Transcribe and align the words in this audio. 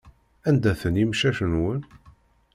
Anda-ten 0.47 0.99
yimcac-nwen? 0.99 1.81